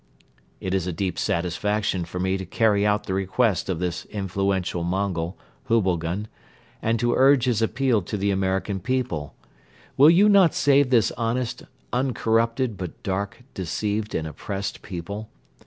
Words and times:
It 0.59 0.73
is 0.73 0.87
a 0.87 0.91
deep 0.91 1.19
satisfaction 1.19 2.05
for 2.05 2.19
me 2.19 2.35
to 2.35 2.43
carry 2.43 2.87
out 2.87 3.03
the 3.03 3.13
request 3.13 3.69
of 3.69 3.77
this 3.77 4.05
influential 4.05 4.81
Mongol, 4.83 5.37
Hubilgan, 5.67 6.27
and 6.81 6.99
to 6.99 7.13
urge 7.13 7.45
his 7.45 7.61
appeal 7.61 8.01
to 8.01 8.17
the 8.17 8.31
American 8.31 8.79
people. 8.79 9.35
Will 9.97 10.09
you 10.09 10.27
not 10.27 10.55
save 10.55 10.89
this 10.89 11.11
honest, 11.17 11.65
uncorrupted 11.93 12.77
but 12.77 13.03
dark, 13.03 13.43
deceived 13.53 14.15
and 14.15 14.25
oppressed 14.27 14.81
people? 14.81 15.29